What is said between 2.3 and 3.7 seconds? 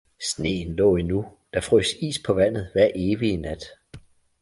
vandet hver evige nat